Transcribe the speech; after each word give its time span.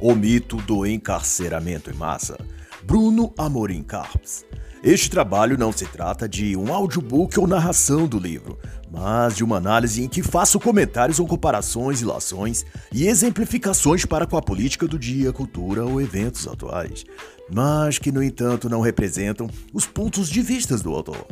O 0.00 0.14
mito 0.14 0.58
do 0.58 0.86
encarceramento 0.86 1.90
em 1.90 1.94
massa. 1.94 2.38
Bruno 2.84 3.34
Amorim 3.36 3.82
Carps. 3.82 4.46
Este 4.80 5.10
trabalho 5.10 5.58
não 5.58 5.72
se 5.72 5.86
trata 5.86 6.28
de 6.28 6.56
um 6.56 6.72
audiobook 6.72 7.38
ou 7.40 7.48
narração 7.48 8.06
do 8.06 8.16
livro, 8.16 8.56
mas 8.88 9.34
de 9.34 9.42
uma 9.42 9.56
análise 9.56 10.00
em 10.00 10.08
que 10.08 10.22
faço 10.22 10.60
comentários 10.60 11.18
ou 11.18 11.26
comparações, 11.26 12.00
ilações 12.00 12.64
e 12.92 13.08
exemplificações 13.08 14.04
para 14.04 14.24
com 14.24 14.36
a 14.36 14.42
política 14.42 14.86
do 14.86 14.96
dia, 14.96 15.32
cultura 15.32 15.84
ou 15.84 16.00
eventos 16.00 16.46
atuais, 16.46 17.04
mas 17.52 17.98
que, 17.98 18.12
no 18.12 18.22
entanto, 18.22 18.68
não 18.68 18.80
representam 18.80 19.50
os 19.74 19.84
pontos 19.84 20.28
de 20.28 20.40
vista 20.40 20.76
do 20.76 20.94
autor. 20.94 21.26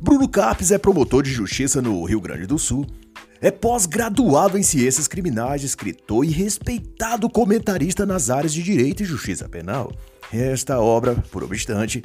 Bruno 0.00 0.28
Carpes 0.28 0.70
é 0.70 0.78
promotor 0.78 1.22
de 1.22 1.32
justiça 1.32 1.80
no 1.80 2.04
Rio 2.04 2.20
Grande 2.20 2.46
do 2.46 2.58
Sul 2.58 2.86
é 3.40 3.50
pós-graduado 3.50 4.58
em 4.58 4.62
ciências 4.62 5.06
criminais, 5.06 5.62
escritor 5.62 6.24
e 6.24 6.30
respeitado 6.30 7.28
comentarista 7.28 8.06
nas 8.06 8.30
áreas 8.30 8.52
de 8.52 8.62
direito 8.62 9.02
e 9.02 9.06
justiça 9.06 9.48
penal. 9.48 9.92
Esta 10.32 10.80
obra, 10.80 11.22
por 11.30 11.44
obstante, 11.44 12.02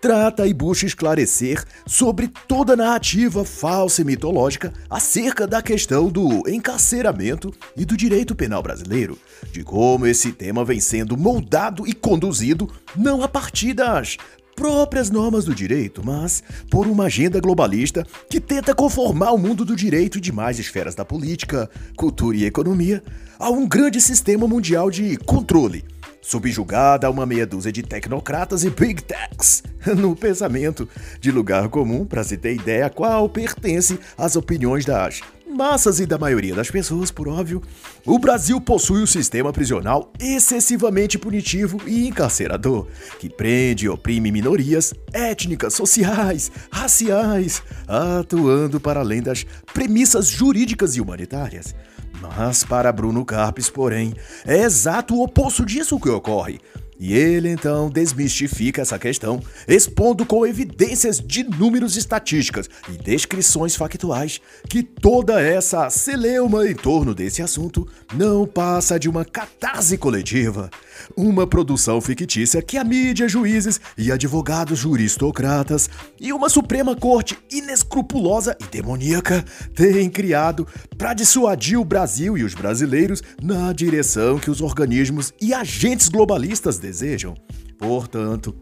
trata 0.00 0.46
e 0.46 0.52
busca 0.52 0.86
esclarecer 0.86 1.62
sobre 1.86 2.28
toda 2.48 2.72
a 2.72 2.76
narrativa 2.76 3.44
falsa 3.44 4.02
e 4.02 4.04
mitológica 4.04 4.72
acerca 4.90 5.46
da 5.46 5.62
questão 5.62 6.08
do 6.08 6.48
encarceramento 6.48 7.52
e 7.76 7.84
do 7.84 7.96
direito 7.96 8.34
penal 8.34 8.62
brasileiro, 8.62 9.18
de 9.52 9.62
como 9.62 10.06
esse 10.06 10.32
tema 10.32 10.64
vem 10.64 10.80
sendo 10.80 11.16
moldado 11.16 11.86
e 11.86 11.92
conduzido 11.92 12.68
não 12.96 13.22
a 13.22 13.28
partir 13.28 13.74
das 13.74 14.16
próprias 14.54 15.10
normas 15.10 15.44
do 15.44 15.54
direito, 15.54 16.02
mas 16.04 16.42
por 16.70 16.86
uma 16.86 17.04
agenda 17.04 17.40
globalista 17.40 18.06
que 18.28 18.40
tenta 18.40 18.74
conformar 18.74 19.32
o 19.32 19.38
mundo 19.38 19.64
do 19.64 19.76
direito 19.76 20.18
e 20.18 20.20
demais 20.20 20.58
esferas 20.58 20.94
da 20.94 21.04
política, 21.04 21.68
cultura 21.96 22.36
e 22.36 22.44
economia 22.44 23.02
a 23.38 23.50
um 23.50 23.66
grande 23.66 24.00
sistema 24.00 24.46
mundial 24.46 24.90
de 24.90 25.16
controle, 25.16 25.84
subjugada 26.20 27.06
a 27.06 27.10
uma 27.10 27.26
meia 27.26 27.46
dúzia 27.46 27.72
de 27.72 27.82
tecnocratas 27.82 28.62
e 28.64 28.70
big 28.70 29.02
techs 29.02 29.62
no 29.96 30.14
pensamento 30.14 30.88
de 31.20 31.30
lugar 31.32 31.68
comum, 31.68 32.04
para 32.04 32.22
se 32.22 32.36
ter 32.36 32.54
ideia 32.54 32.88
qual 32.88 33.28
pertence 33.28 33.98
às 34.16 34.36
opiniões 34.36 34.84
das 34.84 35.20
massas 35.52 36.00
e 36.00 36.06
da 36.06 36.18
maioria 36.18 36.54
das 36.54 36.70
pessoas, 36.70 37.10
por 37.10 37.28
óbvio, 37.28 37.62
o 38.04 38.18
Brasil 38.18 38.60
possui 38.60 39.02
um 39.02 39.06
sistema 39.06 39.52
prisional 39.52 40.12
excessivamente 40.18 41.18
punitivo 41.18 41.80
e 41.86 42.08
encarcerador, 42.08 42.86
que 43.18 43.28
prende 43.28 43.86
e 43.86 43.88
oprime 43.88 44.32
minorias 44.32 44.92
étnicas, 45.12 45.74
sociais, 45.74 46.50
raciais, 46.70 47.62
atuando 47.86 48.80
para 48.80 49.00
além 49.00 49.22
das 49.22 49.44
premissas 49.72 50.28
jurídicas 50.28 50.96
e 50.96 51.00
humanitárias. 51.00 51.74
Mas 52.20 52.62
para 52.62 52.92
Bruno 52.92 53.24
Carpes, 53.24 53.68
porém, 53.68 54.14
é 54.46 54.62
exato 54.62 55.14
o 55.14 55.22
oposto 55.22 55.66
disso 55.66 55.98
que 55.98 56.08
ocorre. 56.08 56.60
E 57.04 57.14
ele 57.14 57.48
então 57.48 57.90
desmistifica 57.90 58.80
essa 58.80 58.96
questão, 58.96 59.42
expondo 59.66 60.24
com 60.24 60.46
evidências 60.46 61.18
de 61.18 61.42
números 61.42 61.96
estatísticas 61.96 62.70
e 62.88 62.92
descrições 62.92 63.74
factuais 63.74 64.40
que 64.68 64.84
toda 64.84 65.40
essa 65.40 65.90
celeuma 65.90 66.64
em 66.64 66.76
torno 66.76 67.12
desse 67.12 67.42
assunto 67.42 67.88
não 68.14 68.46
passa 68.46 69.00
de 69.00 69.08
uma 69.08 69.24
catarse 69.24 69.98
coletiva, 69.98 70.70
uma 71.16 71.46
produção 71.46 72.00
fictícia 72.00 72.62
que 72.62 72.76
a 72.76 72.84
mídia, 72.84 73.28
juízes 73.28 73.80
e 73.96 74.10
advogados 74.10 74.78
juristocratas 74.78 75.88
e 76.20 76.32
uma 76.32 76.48
Suprema 76.48 76.94
Corte 76.96 77.38
inescrupulosa 77.50 78.56
e 78.60 78.64
demoníaca 78.64 79.44
têm 79.74 80.08
criado 80.08 80.66
para 80.96 81.14
dissuadir 81.14 81.78
o 81.78 81.84
Brasil 81.84 82.36
e 82.36 82.44
os 82.44 82.54
brasileiros 82.54 83.22
na 83.42 83.72
direção 83.72 84.38
que 84.38 84.50
os 84.50 84.60
organismos 84.60 85.32
e 85.40 85.52
agentes 85.52 86.08
globalistas 86.08 86.78
desejam. 86.78 87.34
Portanto, 87.78 88.54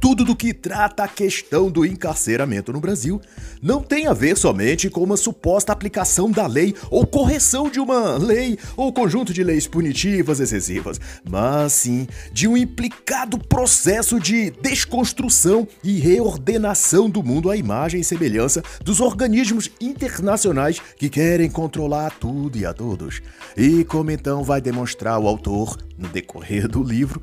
tudo 0.00 0.24
do 0.24 0.36
que 0.36 0.52
trata 0.52 1.04
a 1.04 1.08
questão 1.08 1.70
do 1.70 1.84
encarceramento 1.84 2.72
no 2.72 2.80
Brasil 2.80 3.20
não 3.62 3.82
tem 3.82 4.06
a 4.06 4.12
ver 4.12 4.36
somente 4.36 4.90
com 4.90 5.02
uma 5.02 5.16
suposta 5.16 5.72
aplicação 5.72 6.30
da 6.30 6.46
lei 6.46 6.74
ou 6.90 7.06
correção 7.06 7.70
de 7.70 7.80
uma 7.80 8.16
lei 8.16 8.58
ou 8.76 8.92
conjunto 8.92 9.32
de 9.32 9.42
leis 9.42 9.66
punitivas 9.66 10.40
excessivas, 10.40 11.00
mas 11.28 11.72
sim 11.72 12.06
de 12.32 12.46
um 12.46 12.56
implicado 12.56 13.38
processo 13.38 14.20
de 14.20 14.50
desconstrução 14.50 15.66
e 15.82 15.98
reordenação 15.98 17.08
do 17.08 17.22
mundo 17.22 17.50
à 17.50 17.56
imagem 17.56 18.00
e 18.00 18.04
semelhança 18.04 18.62
dos 18.82 19.00
organismos 19.00 19.70
internacionais 19.80 20.80
que 20.96 21.08
querem 21.08 21.50
controlar 21.50 22.10
tudo 22.18 22.58
e 22.58 22.66
a 22.66 22.72
todos. 22.72 23.22
E 23.56 23.84
como 23.84 24.10
então 24.10 24.42
vai 24.42 24.60
demonstrar 24.60 25.18
o 25.18 25.28
autor 25.28 25.78
no 25.96 26.08
decorrer 26.08 26.68
do 26.68 26.82
livro, 26.82 27.20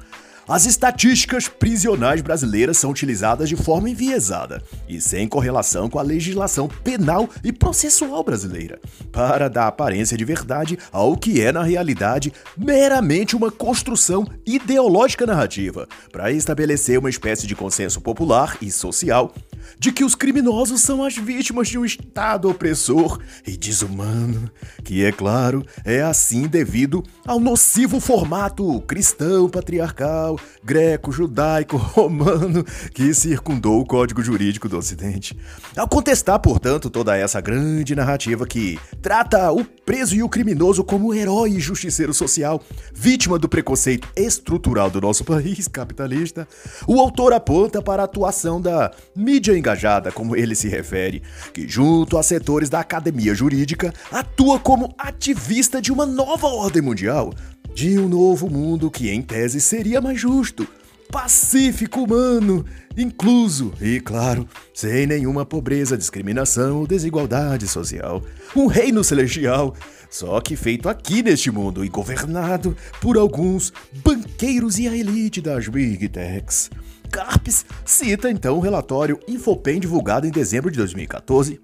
as 0.51 0.65
estatísticas 0.65 1.47
prisionais 1.47 2.19
brasileiras 2.19 2.77
são 2.77 2.91
utilizadas 2.91 3.47
de 3.47 3.55
forma 3.55 3.89
enviesada 3.89 4.61
e 4.85 4.99
sem 4.99 5.25
correlação 5.25 5.89
com 5.89 5.97
a 5.97 6.01
legislação 6.01 6.67
penal 6.67 7.29
e 7.41 7.53
processual 7.53 8.21
brasileira, 8.21 8.77
para 9.13 9.47
dar 9.47 9.67
aparência 9.67 10.17
de 10.17 10.25
verdade 10.25 10.77
ao 10.91 11.15
que 11.15 11.39
é 11.39 11.53
na 11.53 11.63
realidade 11.63 12.33
meramente 12.57 13.33
uma 13.33 13.49
construção 13.49 14.27
ideológica 14.45 15.25
narrativa, 15.25 15.87
para 16.11 16.33
estabelecer 16.33 16.99
uma 16.99 17.09
espécie 17.09 17.47
de 17.47 17.55
consenso 17.55 18.01
popular 18.01 18.57
e 18.61 18.69
social 18.69 19.33
de 19.77 19.91
que 19.91 20.03
os 20.03 20.15
criminosos 20.15 20.81
são 20.81 21.03
as 21.03 21.15
vítimas 21.15 21.67
de 21.67 21.77
um 21.77 21.85
Estado 21.85 22.49
opressor 22.49 23.19
e 23.45 23.57
desumano, 23.57 24.49
que, 24.83 25.03
é 25.03 25.11
claro, 25.11 25.65
é 25.83 26.01
assim 26.01 26.47
devido 26.47 27.03
ao 27.25 27.39
nocivo 27.39 27.99
formato 27.99 28.81
cristão 28.81 29.49
patriarcal, 29.49 30.39
greco, 30.63 31.11
judaico, 31.11 31.77
romano 32.01 32.63
que 32.93 33.13
circundou 33.13 33.79
o 33.79 33.85
código 33.85 34.21
jurídico 34.21 34.69
do 34.69 34.77
Ocidente. 34.77 35.37
Ao 35.75 35.87
contestar, 35.87 36.39
portanto, 36.39 36.89
toda 36.89 37.17
essa 37.17 37.41
grande 37.41 37.95
narrativa 37.95 38.45
que 38.45 38.79
trata 39.01 39.51
o 39.51 39.63
preso 39.63 40.15
e 40.15 40.23
o 40.23 40.29
criminoso 40.29 40.83
como 40.83 41.13
herói 41.13 41.51
e 41.51 41.59
justiceiro 41.59 42.13
social, 42.13 42.61
vítima 42.93 43.37
do 43.37 43.49
preconceito 43.49 44.07
estrutural 44.15 44.89
do 44.89 45.01
nosso 45.01 45.23
país 45.25 45.67
capitalista, 45.67 46.47
o 46.87 46.99
autor 46.99 47.33
aponta 47.33 47.81
para 47.81 48.03
a 48.03 48.05
atuação 48.05 48.61
da 48.61 48.91
mídia 49.15 49.50
engajada, 49.57 50.11
como 50.11 50.35
ele 50.35 50.55
se 50.55 50.67
refere, 50.67 51.21
que, 51.53 51.67
junto 51.67 52.17
a 52.17 52.23
setores 52.23 52.69
da 52.69 52.79
academia 52.79 53.33
jurídica, 53.33 53.93
atua 54.11 54.59
como 54.59 54.93
ativista 54.97 55.81
de 55.81 55.91
uma 55.91 56.05
nova 56.05 56.47
ordem 56.47 56.81
mundial, 56.81 57.33
de 57.73 57.97
um 57.97 58.07
novo 58.07 58.49
mundo 58.49 58.91
que, 58.91 59.09
em 59.09 59.21
tese, 59.21 59.61
seria 59.61 60.01
mais 60.01 60.19
justo, 60.19 60.67
pacífico, 61.11 62.01
humano, 62.01 62.65
incluso 62.97 63.73
e, 63.81 63.99
claro, 63.99 64.47
sem 64.73 65.05
nenhuma 65.05 65.45
pobreza, 65.45 65.97
discriminação 65.97 66.79
ou 66.79 66.87
desigualdade 66.87 67.67
social. 67.67 68.23
Um 68.55 68.67
reino 68.67 69.03
celestial, 69.03 69.75
só 70.09 70.39
que 70.39 70.55
feito 70.55 70.87
aqui 70.87 71.21
neste 71.21 71.51
mundo 71.51 71.83
e 71.83 71.89
governado 71.89 72.75
por 73.01 73.17
alguns 73.17 73.73
banqueiros 74.03 74.79
e 74.79 74.87
a 74.87 74.95
elite 74.95 75.41
das 75.41 75.67
Big 75.67 76.07
Techs. 76.09 76.69
Carpes 77.11 77.65
cita 77.83 78.31
então 78.31 78.55
o 78.55 78.61
relatório 78.61 79.19
Infopen 79.27 79.81
divulgado 79.81 80.25
em 80.25 80.31
dezembro 80.31 80.71
de 80.71 80.77
2014 80.77 81.59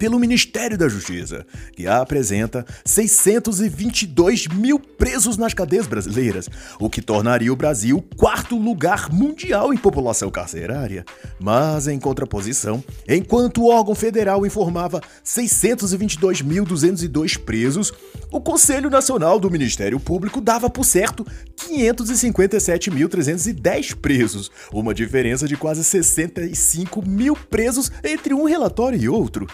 pelo 0.00 0.18
Ministério 0.18 0.76
da 0.78 0.88
Justiça, 0.88 1.46
que 1.76 1.86
apresenta 1.86 2.64
622 2.86 4.46
mil 4.46 4.80
presos 4.80 5.36
nas 5.36 5.52
cadeias 5.52 5.86
brasileiras, 5.86 6.48
o 6.78 6.88
que 6.88 7.02
tornaria 7.02 7.52
o 7.52 7.56
Brasil 7.56 8.02
quarto 8.16 8.56
lugar 8.56 9.12
mundial 9.12 9.74
em 9.74 9.76
população 9.76 10.30
carcerária. 10.30 11.04
Mas, 11.38 11.86
em 11.86 12.00
contraposição, 12.00 12.82
enquanto 13.06 13.60
o 13.60 13.68
órgão 13.68 13.94
federal 13.94 14.46
informava 14.46 15.02
622.202 15.22 17.38
presos, 17.38 17.92
o 18.32 18.40
Conselho 18.40 18.88
Nacional 18.88 19.38
do 19.38 19.50
Ministério 19.50 20.00
Público 20.00 20.40
dava 20.40 20.70
por 20.70 20.86
certo 20.86 21.26
557.310 21.58 23.96
presos, 23.96 24.50
uma 24.72 24.94
diferença 24.94 25.46
de 25.46 25.58
quase 25.58 25.84
65 25.84 27.06
mil 27.06 27.36
presos 27.36 27.92
entre 28.02 28.32
um 28.32 28.44
relatório 28.44 28.98
e 28.98 29.06
outro. 29.06 29.46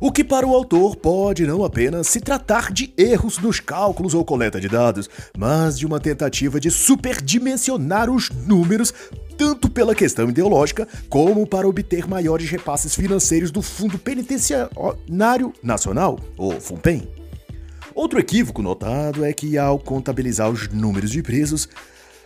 O 0.00 0.10
que 0.10 0.24
para 0.24 0.46
o 0.46 0.54
autor 0.54 0.96
pode 0.96 1.46
não 1.46 1.64
apenas 1.64 2.08
se 2.08 2.20
tratar 2.20 2.72
de 2.72 2.92
erros 2.96 3.38
nos 3.38 3.60
cálculos 3.60 4.14
ou 4.14 4.24
coleta 4.24 4.60
de 4.60 4.68
dados, 4.68 5.08
mas 5.36 5.78
de 5.78 5.86
uma 5.86 6.00
tentativa 6.00 6.58
de 6.58 6.70
superdimensionar 6.70 8.10
os 8.10 8.30
números 8.30 8.92
tanto 9.36 9.68
pela 9.68 9.94
questão 9.94 10.28
ideológica 10.28 10.86
como 11.08 11.46
para 11.46 11.68
obter 11.68 12.08
maiores 12.08 12.50
repasses 12.50 12.94
financeiros 12.94 13.50
do 13.50 13.62
Fundo 13.62 13.98
Penitenciário 13.98 15.52
Nacional, 15.62 16.18
ou 16.36 16.60
FUNPEN. 16.60 17.08
Outro 17.94 18.18
equívoco 18.18 18.62
notado 18.62 19.24
é 19.24 19.32
que, 19.32 19.56
ao 19.56 19.78
contabilizar 19.78 20.50
os 20.50 20.68
números 20.68 21.10
de 21.10 21.22
presos, 21.22 21.68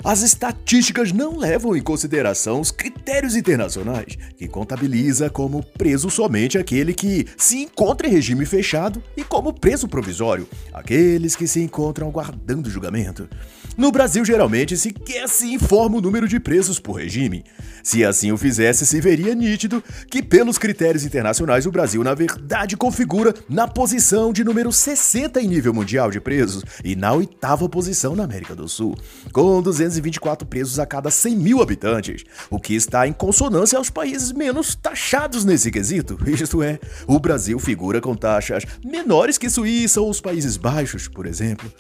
as 0.04 0.22
estatísticas 0.22 1.12
não 1.12 1.36
levam 1.36 1.76
em 1.76 1.82
consideração 1.82 2.60
os 2.60 2.70
critérios 2.70 3.34
internacionais, 3.34 4.16
que 4.36 4.46
contabiliza 4.46 5.28
como 5.28 5.62
preso 5.62 6.10
somente 6.10 6.56
aquele 6.56 6.94
que 6.94 7.26
se 7.36 7.58
encontra 7.62 8.06
em 8.06 8.10
regime 8.10 8.46
fechado 8.46 9.02
e 9.16 9.24
como 9.24 9.52
preso 9.52 9.88
provisório, 9.88 10.48
aqueles 10.72 11.34
que 11.34 11.46
se 11.46 11.60
encontram 11.60 12.08
aguardando 12.08 12.70
julgamento. 12.70 13.28
No 13.76 13.92
Brasil, 13.92 14.24
geralmente, 14.24 14.76
sequer 14.76 15.28
se 15.28 15.52
informa 15.52 15.98
o 15.98 16.00
número 16.00 16.26
de 16.26 16.40
presos 16.40 16.80
por 16.80 16.94
regime. 16.94 17.44
Se 17.82 18.04
assim 18.04 18.32
o 18.32 18.36
fizesse, 18.36 18.84
se 18.84 19.00
veria 19.00 19.36
nítido 19.36 19.82
que, 20.10 20.20
pelos 20.20 20.58
critérios 20.58 21.04
internacionais, 21.04 21.64
o 21.64 21.70
Brasil, 21.70 22.02
na 22.02 22.12
verdade, 22.12 22.76
configura 22.76 23.32
na 23.48 23.68
posição 23.68 24.32
de 24.32 24.42
número 24.42 24.72
60 24.72 25.40
em 25.40 25.46
nível 25.46 25.72
mundial 25.72 26.10
de 26.10 26.20
presos 26.20 26.64
e 26.84 26.96
na 26.96 27.12
oitava 27.12 27.68
posição 27.68 28.16
na 28.16 28.24
América 28.24 28.54
do 28.54 28.68
Sul, 28.68 28.96
com 29.32 29.62
224 29.88 30.46
presos 30.46 30.78
a 30.78 30.86
cada 30.86 31.10
100 31.10 31.36
mil 31.36 31.62
habitantes, 31.62 32.24
o 32.50 32.60
que 32.60 32.74
está 32.74 33.06
em 33.06 33.12
consonância 33.12 33.78
aos 33.78 33.90
países 33.90 34.32
menos 34.32 34.74
taxados 34.74 35.44
nesse 35.44 35.70
quesito. 35.70 36.18
Isto 36.28 36.62
é, 36.62 36.78
o 37.06 37.18
Brasil 37.18 37.58
figura 37.58 38.00
com 38.00 38.14
taxas 38.14 38.64
menores 38.84 39.38
que 39.38 39.50
Suíça 39.50 40.00
ou 40.00 40.10
os 40.10 40.20
Países 40.20 40.56
Baixos, 40.56 41.08
por 41.08 41.26
exemplo. 41.26 41.70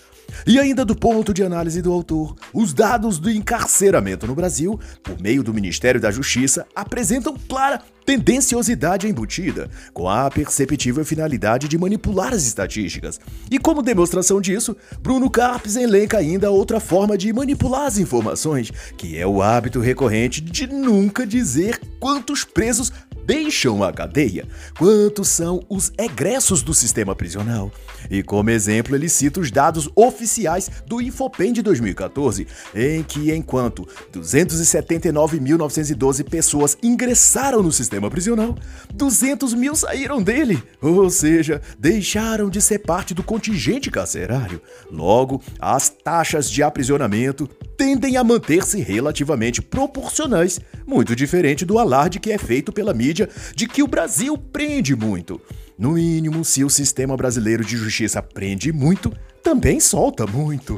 E 0.46 0.58
ainda 0.58 0.84
do 0.84 0.94
ponto 0.94 1.34
de 1.34 1.42
análise 1.42 1.82
do 1.82 1.92
autor, 1.92 2.34
os 2.52 2.72
dados 2.72 3.18
do 3.18 3.30
encarceramento 3.30 4.26
no 4.26 4.34
Brasil, 4.34 4.78
por 5.02 5.20
meio 5.20 5.42
do 5.42 5.52
Ministério 5.52 6.00
da 6.00 6.10
Justiça, 6.10 6.66
apresentam 6.74 7.36
clara 7.48 7.82
tendenciosidade 8.08 9.06
embutida, 9.06 9.68
com 9.92 10.08
a 10.08 10.30
perceptível 10.30 11.04
finalidade 11.04 11.68
de 11.68 11.76
manipular 11.76 12.32
as 12.32 12.46
estatísticas. 12.46 13.20
E 13.50 13.58
como 13.58 13.82
demonstração 13.82 14.40
disso, 14.40 14.74
Bruno 15.02 15.28
Carpes 15.28 15.76
elenca 15.76 16.16
ainda 16.16 16.50
outra 16.50 16.80
forma 16.80 17.18
de 17.18 17.30
manipular 17.34 17.86
as 17.86 17.98
informações, 17.98 18.72
que 18.96 19.18
é 19.18 19.26
o 19.26 19.42
hábito 19.42 19.78
recorrente 19.80 20.40
de 20.40 20.66
nunca 20.66 21.26
dizer 21.26 21.78
quantos 22.00 22.44
presos 22.44 22.90
deixam 23.28 23.84
a 23.84 23.92
cadeia, 23.92 24.48
quantos 24.78 25.28
são 25.28 25.62
os 25.68 25.92
egressos 25.98 26.62
do 26.62 26.72
sistema 26.72 27.14
prisional. 27.14 27.70
E 28.10 28.22
como 28.22 28.48
exemplo, 28.48 28.96
ele 28.96 29.06
cita 29.06 29.38
os 29.38 29.50
dados 29.50 29.86
oficiais 29.94 30.70
do 30.86 31.02
Infopem 31.02 31.52
de 31.52 31.60
2014, 31.60 32.46
em 32.74 33.02
que 33.02 33.30
enquanto 33.34 33.86
279.912 34.14 36.24
pessoas 36.24 36.78
ingressaram 36.82 37.62
no 37.62 37.70
sistema 37.70 38.08
prisional, 38.08 38.56
200 38.94 39.52
mil 39.52 39.76
saíram 39.76 40.22
dele, 40.22 40.62
ou 40.80 41.10
seja, 41.10 41.60
deixaram 41.78 42.48
de 42.48 42.62
ser 42.62 42.78
parte 42.78 43.12
do 43.12 43.22
contingente 43.22 43.90
carcerário. 43.90 44.62
Logo, 44.90 45.42
as 45.60 45.90
taxas 45.90 46.50
de 46.50 46.62
aprisionamento 46.62 47.46
tendem 47.78 48.16
a 48.16 48.24
manter-se 48.24 48.80
relativamente 48.80 49.62
proporcionais, 49.62 50.60
muito 50.84 51.14
diferente 51.14 51.64
do 51.64 51.78
alarde 51.78 52.18
que 52.18 52.32
é 52.32 52.36
feito 52.36 52.72
pela 52.72 52.92
mídia 52.92 53.30
de 53.54 53.68
que 53.68 53.84
o 53.84 53.86
Brasil 53.86 54.36
prende 54.36 54.96
muito. 54.96 55.40
No 55.78 55.92
mínimo, 55.92 56.44
se 56.44 56.64
o 56.64 56.68
sistema 56.68 57.16
brasileiro 57.16 57.64
de 57.64 57.76
justiça 57.76 58.20
prende 58.20 58.72
muito, 58.72 59.12
também 59.44 59.78
solta 59.78 60.26
muito. 60.26 60.76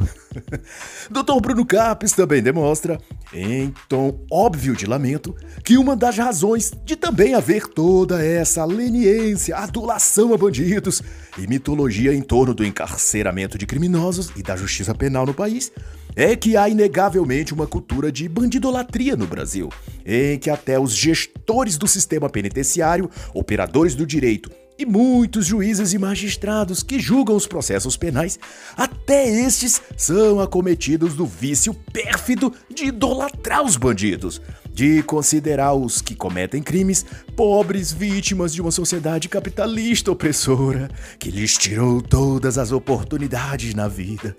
Dr. 1.11 1.41
Bruno 1.41 1.65
Capes 1.65 2.13
também 2.13 2.43
demonstra, 2.43 3.01
em 3.33 3.73
tom 3.89 4.21
óbvio 4.31 4.77
de 4.77 4.85
lamento, 4.85 5.35
que 5.65 5.79
uma 5.79 5.97
das 5.97 6.19
razões 6.19 6.71
de 6.85 6.97
também 6.97 7.33
haver 7.33 7.67
toda 7.67 8.23
essa 8.23 8.63
leniência, 8.67 9.57
adulação 9.57 10.35
a 10.35 10.37
bandidos 10.37 11.03
e 11.39 11.47
mitologia 11.47 12.13
em 12.13 12.21
torno 12.21 12.53
do 12.53 12.63
encarceramento 12.63 13.57
de 13.57 13.65
criminosos 13.65 14.31
e 14.37 14.43
da 14.43 14.55
justiça 14.55 14.95
penal 14.95 15.25
no 15.25 15.33
país 15.33 15.73
é 16.17 16.35
que 16.37 16.57
há 16.57 16.69
inegavelmente 16.69 17.55
uma 17.55 17.67
cultura 17.67 18.11
de 18.11 18.29
bandidolatria 18.29 19.17
no 19.17 19.27
Brasil, 19.27 19.71
em 20.05 20.39
que 20.39 20.51
até 20.51 20.79
os 20.79 20.95
gestores 20.95 21.77
do 21.77 21.87
sistema 21.87 22.29
penitenciário, 22.29 23.11
operadores 23.35 23.95
do 23.95 24.07
direito 24.07 24.51
e 24.81 24.87
muitos 24.87 25.45
juízes 25.45 25.93
e 25.93 25.99
magistrados 25.99 26.83
que 26.83 26.99
julgam 26.99 27.37
os 27.37 27.47
processos 27.47 27.99
penais, 27.99 28.39
até 28.75 29.29
estes 29.29 29.83
são 29.95 30.41
acometidos 30.41 31.15
do 31.15 31.27
vício 31.27 31.75
pérfido 31.93 32.51
de 32.75 32.87
idolatrar 32.87 33.63
os 33.63 33.77
bandidos, 33.77 34.41
de 34.73 35.03
considerar 35.03 35.75
os 35.75 36.01
que 36.01 36.15
cometem 36.15 36.63
crimes 36.63 37.05
pobres 37.37 37.93
vítimas 37.93 38.55
de 38.55 38.63
uma 38.63 38.71
sociedade 38.71 39.29
capitalista 39.29 40.13
opressora 40.13 40.89
que 41.19 41.31
lhes 41.31 41.59
tirou 41.59 42.01
todas 42.01 42.57
as 42.57 42.73
oportunidades 42.73 43.75
na 43.75 43.87
vida, 43.87 44.35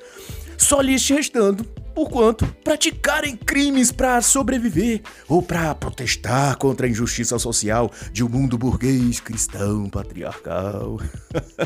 só 0.62 0.80
lhes 0.80 1.08
restando 1.10 1.64
por 1.96 2.10
quanto 2.10 2.46
praticarem 2.64 3.36
crimes 3.36 3.92
para 3.92 4.22
sobreviver 4.22 5.02
ou 5.28 5.42
para 5.42 5.74
protestar 5.76 6.56
contra 6.58 6.86
a 6.86 6.90
injustiça 6.90 7.38
social 7.40 7.92
de 8.14 8.24
um 8.24 8.30
mundo 8.30 8.58
burguês 8.58 9.20
cristão 9.20 9.90
patriarcal. 9.90 11.00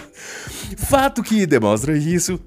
Fato 0.78 1.22
que 1.22 1.46
demonstra 1.46 1.96
isso 1.96 2.40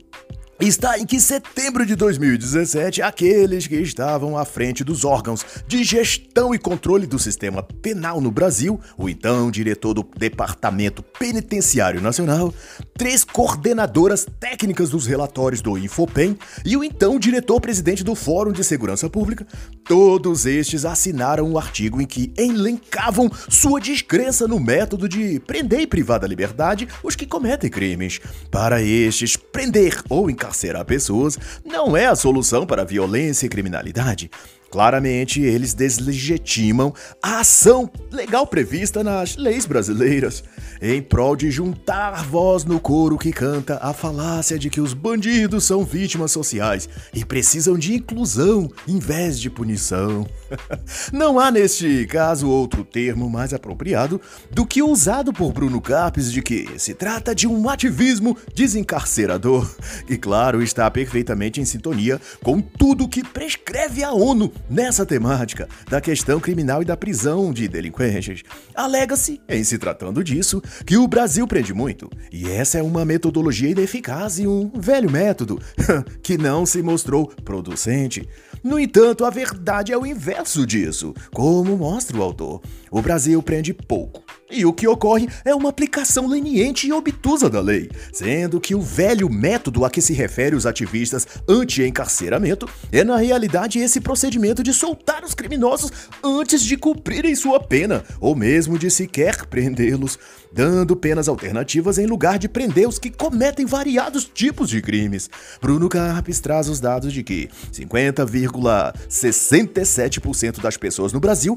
está 0.67 0.99
em 0.99 1.07
que 1.07 1.21
setembro 1.21 1.87
de 1.87 1.95
2017, 1.95 3.01
aqueles 3.01 3.69
que 3.69 3.77
estavam 3.77 4.37
à 4.37 4.45
frente 4.45 4.83
dos 4.83 5.05
órgãos 5.05 5.47
de 5.69 5.85
gestão 5.85 6.53
e 6.53 6.59
controle 6.59 7.07
do 7.07 7.19
sistema 7.19 7.63
penal 7.63 8.21
no 8.21 8.33
Brasil, 8.33 8.81
o 8.97 9.09
então 9.09 9.53
diretor 9.53 9.95
do 9.95 10.05
Departamento 10.17 11.01
Penitenciário 11.01 12.01
Nacional, 12.01 12.53
três 12.97 13.23
coordenadoras 13.23 14.27
técnicas 14.41 14.91
dos 14.91 15.07
relatórios 15.07 15.63
do 15.63 15.79
Infopem 15.79 16.37
e 16.65 16.77
o 16.77 16.83
então 16.83 17.21
diretor-presidente 17.21 18.03
do 18.03 18.17
Fórum 18.17 18.51
de 18.51 18.65
Segurança 18.65 19.09
Pública, 19.09 19.47
todos 19.85 20.45
estes 20.45 20.85
assinaram 20.85 21.49
um 21.49 21.57
artigo 21.57 22.03
em 22.03 22.07
que 22.07 22.33
elencavam 22.37 23.31
sua 23.49 23.81
descrença 23.81 24.49
no 24.49 24.59
método 24.59 25.09
de 25.09 25.39
prender 25.39 25.81
e 25.81 25.87
privar 25.87 26.19
da 26.19 26.27
liberdade 26.27 26.89
os 27.03 27.15
que 27.15 27.27
cometem 27.27 27.71
crimes. 27.71 28.21
Para 28.51 28.83
estes, 28.83 29.37
prender 29.37 30.03
ou 30.09 30.29
encarcerar 30.29 30.48
encarcerar 30.49 30.85
pessoas 30.85 31.39
não 31.65 31.97
é 31.97 32.07
a 32.07 32.17
solução 32.17 32.67
para 32.67 32.83
a 32.83 32.85
violência 32.85 33.47
e 33.47 33.49
criminalidade. 33.49 34.31
Claramente, 34.71 35.41
eles 35.41 35.73
deslegitimam 35.73 36.93
a 37.23 37.41
ação 37.41 37.91
legal 38.11 38.47
prevista 38.47 39.03
nas 39.03 39.37
leis 39.37 39.65
brasileiras, 39.65 40.45
em 40.81 41.03
prol 41.03 41.37
de 41.37 41.51
juntar 41.51 42.25
voz 42.25 42.65
no 42.65 42.81
coro 42.81 43.19
que 43.19 43.33
canta 43.33 43.79
a 43.83 43.93
falácia 43.93 44.59
de 44.59 44.71
que 44.71 44.81
os 44.81 44.95
bandidos 44.95 45.65
são 45.65 45.85
vítimas 45.85 46.31
sociais 46.31 46.89
e 47.13 47.25
precisam 47.25 47.77
de 47.79 47.95
inclusão 47.95 48.71
em 48.87 48.99
vez 48.99 49.39
de 49.39 49.51
punição. 49.51 50.27
Não 51.13 51.39
há 51.39 51.51
neste 51.51 52.07
caso 52.07 52.49
outro 52.49 52.85
termo 52.85 53.29
mais 53.29 53.53
apropriado 53.53 54.21
do 54.51 54.67
que 54.67 54.83
o 54.83 54.89
usado 54.89 55.33
por 55.33 55.53
Bruno 55.53 55.81
Capes 55.81 56.33
de 56.33 56.43
que 56.43 56.79
se 56.79 56.95
trata 56.95 57.35
de 57.35 57.47
um 57.47 57.69
ativismo 57.69 58.37
desencarcerador, 58.55 59.69
e 60.09 60.17
claro, 60.17 60.63
está 60.63 60.91
perfeitamente 60.91 61.61
em 61.61 61.65
sintonia 61.65 62.21
com 62.43 62.61
tudo 62.61 63.09
que 63.09 63.23
prescreve 63.23 64.03
a 64.03 64.13
ONU 64.13 64.53
nessa 64.69 65.05
temática 65.05 65.69
da 65.89 66.01
questão 66.01 66.41
criminal 66.41 66.83
e 66.83 66.85
da 66.85 66.97
prisão 66.97 67.53
de 67.53 67.69
delinquentes. 67.69 68.43
Alega-se, 68.75 69.41
em 69.49 69.63
se 69.65 69.79
tratando 69.79 70.23
disso, 70.23 70.63
que 70.87 70.97
o 70.97 71.07
Brasil 71.09 71.47
prende 71.47 71.73
muito, 71.73 72.09
e 72.33 72.49
essa 72.49 72.79
é 72.79 72.83
uma 72.83 73.05
metodologia 73.05 73.71
ineficaz 73.71 74.39
e 74.39 74.47
um 74.47 74.71
velho 74.75 75.11
método 75.11 75.61
que 76.23 76.39
não 76.39 76.65
se 76.67 76.83
mostrou 76.83 77.29
producente. 77.45 78.29
No 78.63 78.79
entanto, 78.79 79.25
a 79.25 79.31
verdade 79.31 79.93
é 79.93 79.99
o 79.99 80.07
inverso 80.07 80.67
disso, 80.67 81.15
como 81.33 81.77
mostra 81.77 82.17
o 82.17 82.23
autor. 82.23 82.61
O 82.91 83.01
Brasil 83.01 83.41
prende 83.43 83.73
pouco. 83.73 84.23
E 84.51 84.65
o 84.65 84.73
que 84.73 84.89
ocorre 84.89 85.29
é 85.45 85.55
uma 85.55 85.69
aplicação 85.69 86.27
leniente 86.27 86.87
e 86.87 86.93
obtusa 86.93 87.51
da 87.51 87.61
lei, 87.61 87.91
sendo 88.13 88.59
que 88.59 88.75
o 88.75 88.81
velho 88.81 89.29
método 89.29 89.85
a 89.85 89.91
que 89.91 90.01
se 90.01 90.15
refere 90.15 90.57
os 90.57 90.65
ativistas 90.65 91.27
anti-encarceramento 91.47 92.67
é 92.91 93.05
na 93.05 93.19
realidade 93.19 93.79
esse 93.79 94.01
procedimento 94.01 94.63
de 94.63 94.73
soltar 94.73 95.23
os 95.23 95.35
criminosos 95.35 95.93
antes 96.25 96.63
de 96.63 96.79
cumprirem 96.79 97.35
sua 97.35 97.61
pena, 97.61 98.03
ou 98.21 98.35
mesmo 98.35 98.79
de 98.79 98.91
sequer 98.91 99.45
prendê-los, 99.47 100.19
dando 100.53 100.95
penas 100.97 101.29
alternativas 101.29 101.99
em 101.99 102.07
lugar 102.07 102.39
de 102.39 102.49
prender 102.49 102.89
os 102.89 102.99
que 102.99 103.11
cometem 103.11 103.67
variados 103.67 104.25
tipos 104.25 104.71
de 104.71 104.81
crimes. 104.81 105.29
Bruno 105.61 105.89
Carpes 105.89 106.41
traz 106.41 106.69
os 106.69 106.81
dados 106.81 107.13
de 107.13 107.23
que 107.23 107.49
50,67% 107.73 110.61
das 110.61 110.77
pessoas 110.77 111.13
no 111.13 111.21
Brasil 111.21 111.57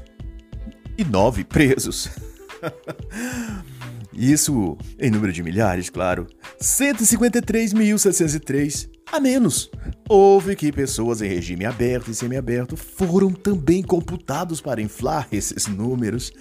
e 0.98 1.04
9 1.04 1.44
presos. 1.44 2.08
Isso 4.14 4.78
em 5.00 5.10
número 5.10 5.32
de 5.32 5.42
milhares, 5.42 5.90
claro. 5.90 6.28
153.703 6.62 8.90
a 9.12 9.20
menos. 9.20 9.70
Houve 10.08 10.56
que 10.56 10.72
pessoas 10.72 11.22
em 11.22 11.28
regime 11.28 11.66
aberto 11.66 12.10
e 12.12 12.16
semiaberto 12.16 12.78
foram 12.78 13.32
também 13.32 13.82
computados 13.82 14.62
para 14.62 14.80
inflar 14.82 15.28
esses 15.32 15.66
números. 15.68 16.32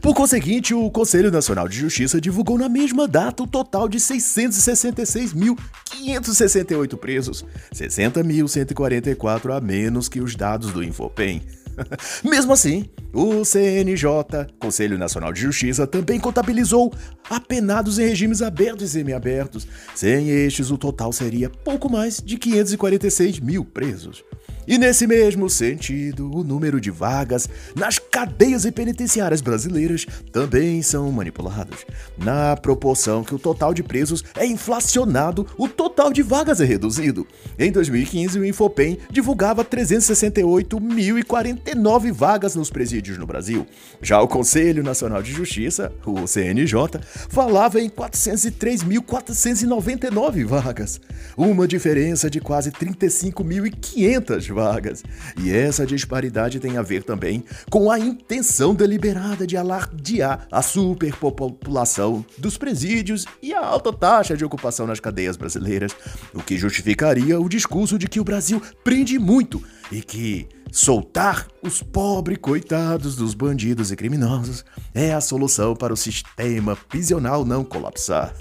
Por 0.00 0.14
conseguinte, 0.14 0.72
o 0.74 0.90
Conselho 0.90 1.30
Nacional 1.30 1.68
de 1.68 1.78
Justiça 1.78 2.20
divulgou 2.20 2.58
na 2.58 2.68
mesma 2.68 3.08
data 3.08 3.42
o 3.42 3.46
total 3.46 3.88
de 3.88 3.98
666.568 3.98 6.96
presos, 6.96 7.44
60.144 7.74 9.56
a 9.56 9.60
menos 9.60 10.08
que 10.08 10.20
os 10.20 10.34
dados 10.34 10.72
do 10.72 10.82
Infopem. 10.82 11.42
Mesmo 12.24 12.52
assim, 12.52 12.88
o 13.12 13.44
CNJ, 13.44 14.46
Conselho 14.58 14.98
Nacional 14.98 15.32
de 15.32 15.40
Justiça, 15.40 15.86
também 15.86 16.18
contabilizou 16.20 16.92
apenados 17.28 17.98
em 17.98 18.06
regimes 18.06 18.42
abertos 18.42 18.90
e 18.90 18.92
semiabertos. 18.92 19.66
Sem 19.94 20.28
estes, 20.30 20.70
o 20.70 20.78
total 20.78 21.12
seria 21.12 21.50
pouco 21.50 21.90
mais 21.90 22.22
de 22.22 22.36
546 22.36 23.40
mil 23.40 23.64
presos. 23.64 24.24
E 24.68 24.76
nesse 24.76 25.06
mesmo 25.06 25.48
sentido, 25.48 26.30
o 26.30 26.44
número 26.44 26.78
de 26.78 26.90
vagas 26.90 27.48
nas 27.74 27.98
cadeias 27.98 28.66
e 28.66 28.70
penitenciárias 28.70 29.40
brasileiras 29.40 30.04
também 30.30 30.82
são 30.82 31.10
manipulados. 31.10 31.86
Na 32.18 32.54
proporção 32.54 33.24
que 33.24 33.34
o 33.34 33.38
total 33.38 33.72
de 33.72 33.82
presos 33.82 34.22
é 34.36 34.44
inflacionado, 34.44 35.46
o 35.56 35.66
total 35.66 36.12
de 36.12 36.20
vagas 36.20 36.60
é 36.60 36.66
reduzido. 36.66 37.26
Em 37.58 37.72
2015, 37.72 38.38
o 38.38 38.44
Infopem 38.44 38.98
divulgava 39.10 39.64
368.049 39.64 42.12
vagas 42.12 42.54
nos 42.54 42.68
presídios 42.68 43.16
no 43.16 43.26
Brasil. 43.26 43.66
Já 44.02 44.20
o 44.20 44.28
Conselho 44.28 44.82
Nacional 44.82 45.22
de 45.22 45.32
Justiça, 45.32 45.90
o 46.04 46.26
CNJ, 46.26 47.00
falava 47.30 47.80
em 47.80 47.88
403.499 47.88 50.44
vagas, 50.44 51.00
uma 51.38 51.66
diferença 51.66 52.28
de 52.28 52.38
quase 52.38 52.70
35.500 52.70 54.57
vagas. 54.58 55.04
E 55.40 55.52
essa 55.52 55.86
disparidade 55.86 56.58
tem 56.58 56.76
a 56.76 56.82
ver 56.82 57.04
também 57.04 57.44
com 57.70 57.92
a 57.92 57.98
intenção 57.98 58.74
deliberada 58.74 59.46
de 59.46 59.56
alardear 59.56 60.48
a 60.50 60.60
superpopulação 60.60 62.24
dos 62.36 62.58
presídios 62.58 63.24
e 63.40 63.54
a 63.54 63.64
alta 63.64 63.92
taxa 63.92 64.36
de 64.36 64.44
ocupação 64.44 64.84
nas 64.84 64.98
cadeias 64.98 65.36
brasileiras, 65.36 65.94
o 66.34 66.42
que 66.42 66.58
justificaria 66.58 67.40
o 67.40 67.48
discurso 67.48 67.96
de 67.96 68.08
que 68.08 68.18
o 68.18 68.24
Brasil 68.24 68.60
prende 68.82 69.16
muito 69.16 69.62
e 69.92 70.02
que 70.02 70.48
soltar 70.72 71.46
os 71.62 71.80
pobres 71.80 72.38
coitados 72.38 73.14
dos 73.14 73.34
bandidos 73.34 73.92
e 73.92 73.96
criminosos 73.96 74.64
é 74.92 75.14
a 75.14 75.20
solução 75.20 75.76
para 75.76 75.92
o 75.92 75.96
sistema 75.96 76.74
prisional 76.74 77.44
não 77.44 77.64
colapsar. 77.64 78.34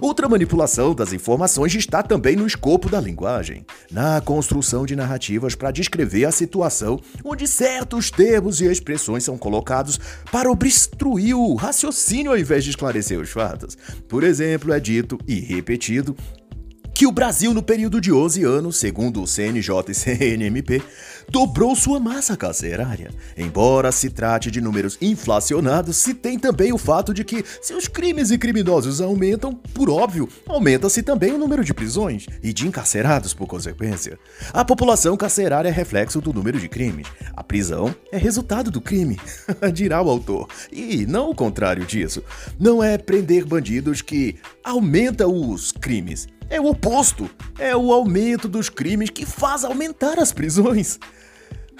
Outra 0.00 0.28
manipulação 0.28 0.94
das 0.94 1.12
informações 1.12 1.74
está 1.74 2.02
também 2.02 2.36
no 2.36 2.46
escopo 2.46 2.88
da 2.88 3.00
linguagem, 3.00 3.64
na 3.90 4.20
construção 4.20 4.84
de 4.84 4.94
narrativas 4.94 5.54
para 5.54 5.70
descrever 5.70 6.24
a 6.24 6.32
situação 6.32 7.00
onde 7.24 7.46
certos 7.46 8.10
termos 8.10 8.60
e 8.60 8.66
expressões 8.66 9.24
são 9.24 9.38
colocados 9.38 9.98
para 10.30 10.50
obstruir 10.50 11.34
o 11.34 11.54
raciocínio 11.54 12.30
ao 12.30 12.38
invés 12.38 12.64
de 12.64 12.70
esclarecer 12.70 13.18
os 13.18 13.30
fatos. 13.30 13.76
Por 14.08 14.24
exemplo, 14.24 14.72
é 14.72 14.80
dito 14.80 15.18
e 15.26 15.40
repetido 15.40 16.16
que 16.98 17.06
o 17.06 17.12
Brasil, 17.12 17.54
no 17.54 17.62
período 17.62 18.00
de 18.00 18.12
11 18.12 18.42
anos, 18.42 18.76
segundo 18.76 19.22
o 19.22 19.26
CNJ 19.26 19.70
e 19.88 19.94
CNMP, 19.94 20.82
dobrou 21.28 21.76
sua 21.76 22.00
massa 22.00 22.36
carcerária. 22.36 23.10
Embora 23.36 23.92
se 23.92 24.10
trate 24.10 24.50
de 24.50 24.60
números 24.60 24.96
inflacionados, 25.00 25.96
se 25.96 26.14
tem 26.14 26.38
também 26.38 26.72
o 26.72 26.78
fato 26.78 27.12
de 27.12 27.24
que, 27.24 27.44
se 27.60 27.74
os 27.74 27.86
crimes 27.86 28.30
e 28.30 28.38
criminosos 28.38 29.00
aumentam, 29.00 29.54
por 29.74 29.90
óbvio, 29.90 30.28
aumenta-se 30.46 31.02
também 31.02 31.32
o 31.32 31.38
número 31.38 31.64
de 31.64 31.74
prisões 31.74 32.26
e 32.42 32.52
de 32.52 32.66
encarcerados 32.66 33.34
por 33.34 33.46
consequência. 33.46 34.18
A 34.52 34.64
população 34.64 35.16
carcerária 35.16 35.68
é 35.68 35.72
reflexo 35.72 36.20
do 36.20 36.32
número 36.32 36.58
de 36.58 36.68
crimes. 36.68 37.06
A 37.36 37.44
prisão 37.44 37.94
é 38.10 38.16
resultado 38.16 38.70
do 38.70 38.80
crime, 38.80 39.18
dirá 39.72 40.02
o 40.02 40.10
autor. 40.10 40.48
E 40.72 41.06
não 41.06 41.30
o 41.30 41.34
contrário 41.34 41.84
disso. 41.84 42.22
Não 42.58 42.82
é 42.82 42.96
prender 42.96 43.44
bandidos 43.44 44.00
que 44.02 44.36
aumenta 44.64 45.26
os 45.26 45.72
crimes 45.72 46.26
é 46.50 46.60
o 46.60 46.66
oposto. 46.66 47.30
É 47.58 47.76
o 47.76 47.92
aumento 47.92 48.48
dos 48.48 48.68
crimes 48.68 49.10
que 49.10 49.26
faz 49.26 49.64
aumentar 49.64 50.18
as 50.18 50.32
prisões. 50.32 50.98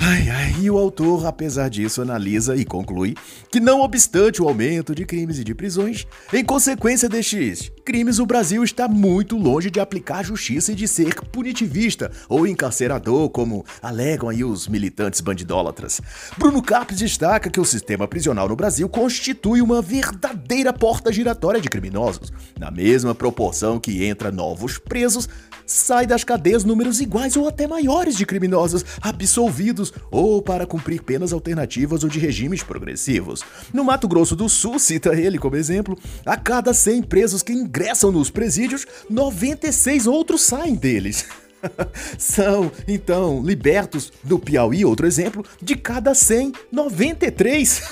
Ai, 0.00 0.30
ai, 0.30 0.54
e 0.60 0.70
o 0.70 0.78
autor, 0.78 1.26
apesar 1.26 1.68
disso, 1.68 2.00
analisa 2.00 2.54
e 2.54 2.64
conclui 2.64 3.16
que, 3.50 3.58
não 3.58 3.80
obstante 3.80 4.40
o 4.40 4.48
aumento 4.48 4.94
de 4.94 5.04
crimes 5.04 5.40
e 5.40 5.44
de 5.44 5.56
prisões, 5.56 6.06
em 6.32 6.44
consequência 6.44 7.08
destes 7.08 7.72
crimes, 7.84 8.18
o 8.18 8.26
Brasil 8.26 8.62
está 8.62 8.86
muito 8.86 9.36
longe 9.36 9.70
de 9.70 9.80
aplicar 9.80 10.22
justiça 10.22 10.72
e 10.72 10.74
de 10.74 10.86
ser 10.86 11.14
punitivista 11.32 12.12
ou 12.28 12.46
encarcerador, 12.46 13.28
como 13.30 13.64
alegam 13.82 14.28
aí 14.28 14.44
os 14.44 14.68
militantes 14.68 15.20
bandidólatras. 15.20 16.00
Bruno 16.36 16.62
Capes 16.62 16.98
destaca 16.98 17.50
que 17.50 17.58
o 17.58 17.64
sistema 17.64 18.06
prisional 18.06 18.46
no 18.46 18.54
Brasil 18.54 18.88
constitui 18.88 19.60
uma 19.60 19.82
verdadeira 19.82 20.72
porta 20.72 21.10
giratória 21.10 21.60
de 21.60 21.68
criminosos. 21.68 22.30
Na 22.56 22.70
mesma 22.70 23.14
proporção 23.14 23.80
que 23.80 24.04
entra 24.04 24.30
novos 24.30 24.78
presos, 24.78 25.28
sai 25.66 26.06
das 26.06 26.24
cadeias 26.24 26.64
números 26.64 27.00
iguais 27.00 27.36
ou 27.36 27.48
até 27.48 27.66
maiores 27.66 28.16
de 28.16 28.26
criminosos 28.26 28.84
absolvidos 29.00 29.87
ou 30.10 30.42
para 30.42 30.66
cumprir 30.66 31.02
penas 31.02 31.32
alternativas 31.32 32.02
ou 32.02 32.08
de 32.08 32.18
regimes 32.18 32.62
progressivos. 32.62 33.42
No 33.72 33.84
Mato 33.84 34.08
Grosso 34.08 34.36
do 34.36 34.48
Sul, 34.48 34.78
cita 34.78 35.14
ele 35.14 35.38
como 35.38 35.56
exemplo, 35.56 35.98
a 36.24 36.36
cada 36.36 36.72
100 36.72 37.02
presos 37.02 37.42
que 37.42 37.52
ingressam 37.52 38.10
nos 38.12 38.30
presídios, 38.30 38.86
96 39.08 40.06
outros 40.06 40.42
saem 40.42 40.74
deles. 40.74 41.26
São, 42.18 42.70
então, 42.86 43.42
libertos 43.42 44.12
do 44.22 44.38
Piauí, 44.38 44.84
outro 44.84 45.06
exemplo, 45.06 45.44
de 45.60 45.76
cada 45.76 46.14
100, 46.14 46.52
93. 46.70 47.82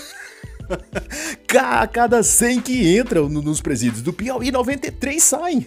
a 1.59 1.87
cada 1.87 2.23
100 2.23 2.61
que 2.61 2.99
entram 2.99 3.29
nos 3.29 3.61
presídios 3.61 4.03
do 4.03 4.13
Piauí, 4.13 4.51
93 4.51 5.23
saem. 5.23 5.67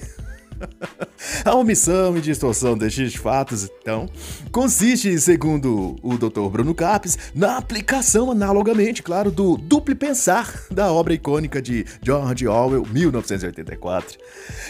A 1.43 1.55
omissão 1.55 2.17
e 2.17 2.21
distorção 2.21 2.77
destes 2.77 3.15
fatos, 3.15 3.69
então, 3.81 4.07
consiste, 4.51 5.19
segundo 5.19 5.95
o 6.01 6.17
Dr. 6.17 6.49
Bruno 6.49 6.73
Capes, 6.73 7.17
na 7.33 7.57
aplicação 7.57 8.31
analogamente, 8.31 9.03
claro, 9.03 9.31
do 9.31 9.57
duplo 9.57 9.95
pensar 9.95 10.65
da 10.71 10.91
obra 10.91 11.13
icônica 11.13 11.61
de 11.61 11.85
George 12.01 12.47
Orwell, 12.47 12.85
1984. 12.85 14.17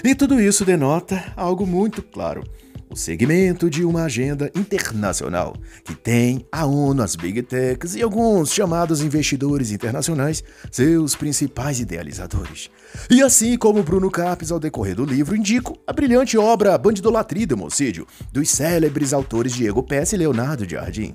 E 0.03 0.15
tudo 0.15 0.39
isso 0.39 0.65
denota 0.65 1.33
algo 1.35 1.65
muito 1.65 2.01
claro 2.01 2.43
o 2.89 2.95
segmento 2.95 3.69
de 3.69 3.85
uma 3.85 4.03
agenda 4.03 4.51
internacional 4.55 5.55
que 5.83 5.93
tem 5.93 6.45
a 6.51 6.65
ONU, 6.65 7.03
as 7.03 7.15
Big 7.15 7.43
Techs 7.43 7.95
e 7.95 8.01
alguns 8.01 8.51
chamados 8.51 9.01
investidores 9.01 9.71
internacionais, 9.71 10.43
seus 10.71 11.15
principais 11.15 11.79
idealizadores. 11.79 12.71
E 13.09 13.21
assim 13.21 13.57
como 13.57 13.83
Bruno 13.83 14.09
Capes, 14.11 14.51
ao 14.51 14.59
decorrer 14.59 14.95
do 14.95 15.05
livro, 15.05 15.35
indico 15.35 15.77
a 15.87 15.93
brilhante 15.93 16.37
obra 16.37 16.77
Bandidolatria 16.77 17.43
e 17.43 17.47
Democídio, 17.47 18.07
dos 18.31 18.49
célebres 18.49 19.13
autores 19.13 19.53
Diego 19.53 19.81
Pesce 19.81 20.15
e 20.15 20.19
Leonardo 20.19 20.69
Jardim. 20.69 21.13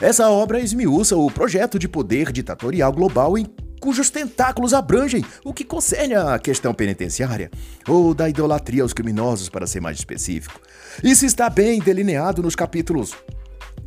Essa 0.00 0.28
obra 0.30 0.60
esmiuça 0.60 1.16
o 1.16 1.30
projeto 1.30 1.78
de 1.78 1.88
poder 1.88 2.32
ditatorial 2.32 2.92
global 2.92 3.38
em 3.38 3.46
cujos 3.80 4.10
tentáculos 4.10 4.74
abrangem 4.74 5.24
o 5.44 5.54
que 5.54 5.64
concerne 5.64 6.14
à 6.14 6.38
questão 6.38 6.74
penitenciária, 6.74 7.50
ou 7.88 8.12
da 8.12 8.28
idolatria 8.28 8.82
aos 8.82 8.92
criminosos, 8.92 9.48
para 9.48 9.66
ser 9.66 9.80
mais 9.80 9.96
específico. 9.96 10.60
Isso 11.02 11.24
está 11.24 11.48
bem 11.48 11.80
delineado 11.80 12.42
nos 12.42 12.54
capítulos 12.54 13.14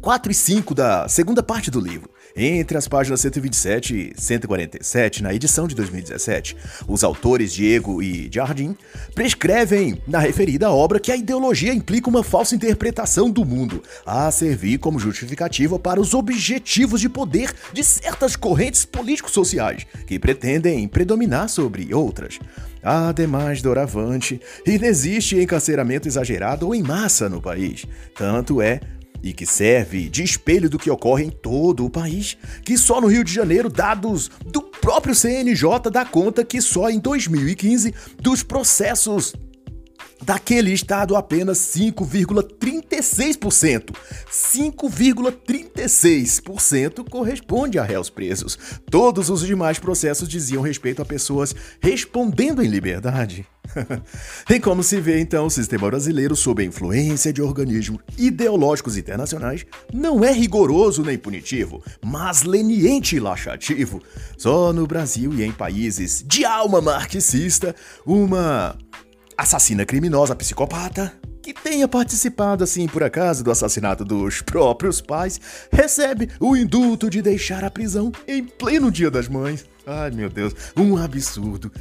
4 0.03 0.29
e 0.29 0.35
5 0.35 0.75
da 0.75 1.07
segunda 1.07 1.41
parte 1.41 1.71
do 1.71 1.79
livro. 1.79 2.09
Entre 2.35 2.77
as 2.77 2.89
páginas 2.89 3.21
127 3.21 3.95
e 3.95 4.21
147, 4.21 5.23
na 5.23 5.33
edição 5.33 5.65
de 5.65 5.73
2017, 5.75 6.57
os 6.89 7.05
autores 7.05 7.53
Diego 7.53 8.03
e 8.03 8.29
Jardim 8.29 8.75
prescrevem 9.15 10.01
na 10.05 10.19
referida 10.19 10.69
obra 10.69 10.99
que 10.99 11.09
a 11.09 11.15
ideologia 11.15 11.73
implica 11.73 12.09
uma 12.09 12.21
falsa 12.21 12.53
interpretação 12.53 13.29
do 13.29 13.45
mundo, 13.45 13.81
a 14.05 14.29
servir 14.29 14.77
como 14.77 14.99
justificativa 14.99 15.79
para 15.79 16.01
os 16.01 16.13
objetivos 16.13 16.99
de 16.99 17.07
poder 17.07 17.53
de 17.71 17.81
certas 17.81 18.35
correntes 18.35 18.83
políticos-sociais 18.83 19.85
que 20.05 20.19
pretendem 20.19 20.85
predominar 20.85 21.47
sobre 21.47 21.93
outras. 21.93 22.39
Ademais, 22.83 23.61
doravante, 23.61 24.41
inexiste 24.67 25.39
encarceramento 25.39 26.09
exagerado 26.09 26.67
ou 26.67 26.75
em 26.75 26.83
massa 26.83 27.29
no 27.29 27.41
país. 27.41 27.85
Tanto 28.13 28.61
é 28.61 28.81
e 29.23 29.33
que 29.33 29.45
serve 29.45 30.09
de 30.09 30.21
espelho 30.21 30.69
do 30.69 30.77
que 30.77 30.91
ocorre 30.91 31.23
em 31.23 31.29
todo 31.29 31.85
o 31.85 31.89
país, 31.89 32.37
que 32.63 32.77
só 32.77 32.99
no 32.99 33.07
Rio 33.07 33.23
de 33.23 33.33
Janeiro, 33.33 33.69
dados 33.69 34.29
do 34.45 34.61
próprio 34.61 35.15
CNJ 35.15 35.89
dá 35.89 36.03
conta 36.03 36.43
que 36.43 36.61
só 36.61 36.89
em 36.89 36.99
2015 36.99 37.93
dos 38.19 38.43
processos 38.43 39.33
daquele 40.23 40.71
estado 40.71 41.15
apenas 41.15 41.59
5,36%. 41.59 43.95
5,36% 44.31 47.07
corresponde 47.09 47.77
a 47.77 47.83
réus 47.83 48.09
presos. 48.09 48.57
Todos 48.89 49.29
os 49.29 49.45
demais 49.45 49.77
processos 49.79 50.27
diziam 50.27 50.63
respeito 50.63 51.01
a 51.01 51.05
pessoas 51.05 51.55
respondendo 51.81 52.63
em 52.63 52.67
liberdade. 52.67 53.45
e 54.49 54.59
como 54.59 54.83
se 54.83 54.99
vê 54.99 55.19
então, 55.19 55.45
o 55.45 55.49
sistema 55.49 55.89
brasileiro, 55.89 56.35
sob 56.35 56.61
a 56.61 56.65
influência 56.65 57.31
de 57.31 57.41
organismos 57.41 58.01
ideológicos 58.17 58.97
internacionais, 58.97 59.65
não 59.91 60.23
é 60.23 60.31
rigoroso 60.31 61.03
nem 61.03 61.17
punitivo, 61.17 61.83
mas 62.03 62.43
leniente 62.43 63.15
e 63.15 63.19
laxativo. 63.19 64.01
Só 64.37 64.73
no 64.73 64.85
Brasil 64.85 65.33
e 65.33 65.43
em 65.43 65.51
países 65.51 66.23
de 66.25 66.45
alma 66.45 66.81
marxista, 66.81 67.75
uma 68.05 68.77
assassina 69.37 69.85
criminosa 69.85 70.35
psicopata 70.35 71.13
que 71.41 71.53
tenha 71.53 71.87
participado 71.87 72.63
assim 72.63 72.87
por 72.87 73.03
acaso 73.03 73.43
do 73.43 73.51
assassinato 73.51 74.05
dos 74.05 74.41
próprios 74.41 75.01
pais 75.01 75.39
recebe 75.71 76.29
o 76.39 76.55
indulto 76.55 77.09
de 77.09 77.21
deixar 77.21 77.63
a 77.65 77.69
prisão 77.69 78.11
em 78.25 78.43
pleno 78.43 78.89
Dia 78.89 79.11
das 79.11 79.27
Mães. 79.27 79.65
Ai 79.85 80.11
meu 80.11 80.29
Deus, 80.29 80.53
um 80.77 80.97
absurdo. 80.97 81.71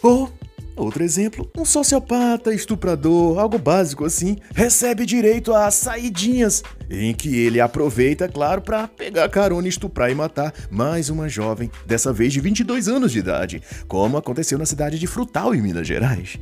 Ou 0.00 0.32
Outro 0.76 1.04
exemplo, 1.04 1.48
um 1.56 1.64
sociopata, 1.64 2.52
estuprador, 2.52 3.38
algo 3.38 3.58
básico 3.58 4.04
assim, 4.04 4.36
recebe 4.52 5.06
direito 5.06 5.54
a 5.54 5.70
saidinhas, 5.70 6.64
em 6.90 7.14
que 7.14 7.38
ele 7.38 7.60
aproveita, 7.60 8.28
claro, 8.28 8.60
para 8.60 8.88
pegar 8.88 9.28
carona, 9.28 9.68
estuprar 9.68 10.10
e 10.10 10.16
matar 10.16 10.52
mais 10.72 11.10
uma 11.10 11.28
jovem, 11.28 11.70
dessa 11.86 12.12
vez 12.12 12.32
de 12.32 12.40
22 12.40 12.88
anos 12.88 13.12
de 13.12 13.20
idade, 13.20 13.62
como 13.86 14.16
aconteceu 14.16 14.58
na 14.58 14.66
cidade 14.66 14.98
de 14.98 15.06
Frutal, 15.06 15.54
em 15.54 15.62
Minas 15.62 15.86
Gerais. 15.86 16.40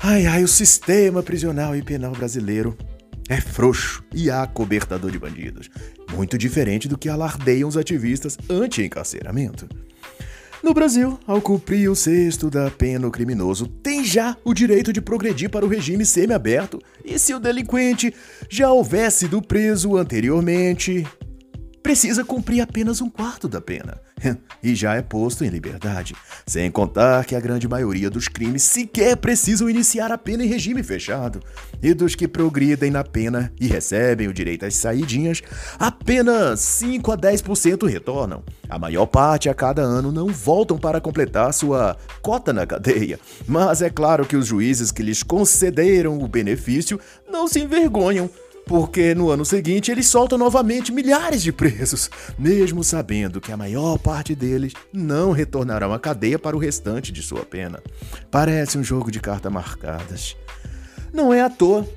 Ai 0.00 0.26
ai, 0.26 0.44
o 0.44 0.48
sistema 0.48 1.24
prisional 1.24 1.74
e 1.74 1.82
penal 1.82 2.12
brasileiro 2.12 2.78
é 3.28 3.40
frouxo 3.40 4.02
e 4.14 4.30
acobertador 4.30 5.10
de 5.10 5.18
bandidos, 5.18 5.68
muito 6.14 6.38
diferente 6.38 6.86
do 6.86 6.96
que 6.96 7.08
alardeiam 7.08 7.68
os 7.68 7.76
ativistas 7.76 8.38
anti-encarceramento. 8.48 9.68
No 10.62 10.72
Brasil, 10.72 11.18
ao 11.26 11.42
cumprir 11.42 11.90
o 11.90 11.96
sexto 11.96 12.48
da 12.48 12.70
pena, 12.70 13.08
o 13.08 13.10
criminoso 13.10 13.66
tem 13.66 14.04
já 14.04 14.36
o 14.44 14.54
direito 14.54 14.92
de 14.92 15.00
progredir 15.00 15.50
para 15.50 15.66
o 15.66 15.68
regime 15.68 16.06
semiaberto, 16.06 16.80
e 17.04 17.18
se 17.18 17.34
o 17.34 17.40
delinquente 17.40 18.14
já 18.48 18.70
houvesse 18.70 19.18
sido 19.18 19.42
preso 19.42 19.96
anteriormente, 19.96 21.04
precisa 21.88 22.22
cumprir 22.22 22.60
apenas 22.60 23.00
um 23.00 23.08
quarto 23.08 23.48
da 23.48 23.62
pena 23.62 23.98
e 24.62 24.74
já 24.74 24.96
é 24.96 25.00
posto 25.00 25.42
em 25.42 25.48
liberdade. 25.48 26.14
Sem 26.46 26.70
contar 26.70 27.24
que 27.24 27.34
a 27.34 27.40
grande 27.40 27.66
maioria 27.66 28.10
dos 28.10 28.28
crimes 28.28 28.62
sequer 28.62 29.16
precisam 29.16 29.70
iniciar 29.70 30.12
a 30.12 30.18
pena 30.18 30.44
em 30.44 30.48
regime 30.48 30.82
fechado. 30.82 31.40
E 31.82 31.94
dos 31.94 32.14
que 32.14 32.28
progridem 32.28 32.90
na 32.90 33.02
pena 33.02 33.50
e 33.58 33.66
recebem 33.66 34.28
o 34.28 34.34
direito 34.34 34.66
às 34.66 34.74
saidinhas, 34.74 35.40
apenas 35.78 36.60
5 36.60 37.10
a 37.10 37.16
10% 37.16 37.88
retornam. 37.88 38.44
A 38.68 38.78
maior 38.78 39.06
parte 39.06 39.48
a 39.48 39.54
cada 39.54 39.80
ano 39.80 40.12
não 40.12 40.26
voltam 40.26 40.76
para 40.76 41.00
completar 41.00 41.54
sua 41.54 41.96
cota 42.20 42.52
na 42.52 42.66
cadeia. 42.66 43.18
Mas 43.46 43.80
é 43.80 43.88
claro 43.88 44.26
que 44.26 44.36
os 44.36 44.46
juízes 44.46 44.92
que 44.92 45.02
lhes 45.02 45.22
concederam 45.22 46.20
o 46.20 46.28
benefício 46.28 47.00
não 47.26 47.48
se 47.48 47.60
envergonham 47.60 48.28
porque 48.68 49.14
no 49.14 49.30
ano 49.30 49.46
seguinte 49.46 49.90
eles 49.90 50.06
soltam 50.06 50.36
novamente 50.36 50.92
milhares 50.92 51.42
de 51.42 51.50
presos, 51.50 52.10
mesmo 52.38 52.84
sabendo 52.84 53.40
que 53.40 53.50
a 53.50 53.56
maior 53.56 53.98
parte 53.98 54.34
deles 54.34 54.74
não 54.92 55.32
retornarão 55.32 55.92
à 55.92 55.98
cadeia 55.98 56.38
para 56.38 56.54
o 56.54 56.60
restante 56.60 57.10
de 57.10 57.22
sua 57.22 57.44
pena. 57.46 57.82
Parece 58.30 58.76
um 58.76 58.84
jogo 58.84 59.10
de 59.10 59.20
cartas 59.20 59.50
marcadas. 59.50 60.36
Não 61.12 61.32
é 61.32 61.40
à 61.40 61.48
toa 61.48 61.88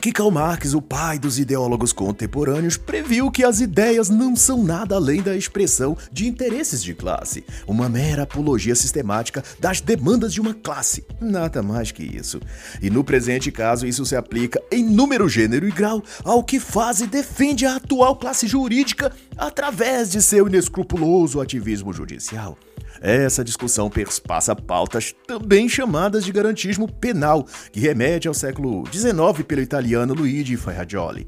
que 0.00 0.12
Karl 0.12 0.30
Marx, 0.30 0.74
o 0.74 0.80
pai 0.80 1.18
dos 1.18 1.38
ideólogos 1.38 1.92
contemporâneos, 1.92 2.76
previu 2.76 3.30
que 3.30 3.44
as 3.44 3.60
ideias 3.60 4.08
não 4.08 4.36
são 4.36 4.62
nada 4.62 4.94
além 4.94 5.20
da 5.22 5.36
expressão 5.36 5.96
de 6.12 6.26
interesses 6.26 6.82
de 6.82 6.94
classe, 6.94 7.44
uma 7.66 7.88
mera 7.88 8.22
apologia 8.22 8.74
sistemática 8.74 9.42
das 9.58 9.80
demandas 9.80 10.32
de 10.32 10.40
uma 10.40 10.54
classe, 10.54 11.04
nada 11.20 11.62
mais 11.62 11.90
que 11.90 12.04
isso. 12.04 12.40
E 12.80 12.90
no 12.90 13.02
presente 13.02 13.50
caso, 13.50 13.86
isso 13.86 14.06
se 14.06 14.14
aplica 14.14 14.62
em 14.70 14.84
número, 14.84 15.28
gênero 15.28 15.66
e 15.66 15.72
grau 15.72 16.02
ao 16.24 16.44
que 16.44 16.60
faz 16.60 17.00
e 17.00 17.06
defende 17.06 17.66
a 17.66 17.76
atual 17.76 18.16
classe 18.16 18.46
jurídica 18.46 19.12
através 19.36 20.10
de 20.10 20.22
seu 20.22 20.46
inescrupuloso 20.46 21.40
ativismo 21.40 21.92
judicial. 21.92 22.56
Essa 23.00 23.44
discussão 23.44 23.88
perspassa 23.88 24.54
pautas 24.54 25.14
também 25.26 25.68
chamadas 25.68 26.24
de 26.24 26.32
garantismo 26.32 26.90
penal, 26.90 27.46
que 27.72 27.80
remete 27.80 28.28
ao 28.28 28.34
século 28.34 28.84
XIX 28.92 29.44
pelo 29.46 29.60
italiano 29.60 30.14
Luigi 30.14 30.56
Ferrajoli, 30.56 31.26